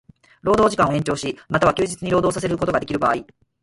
[0.41, 3.17] 労働時間を延長し、又は休日に労働させることができる場合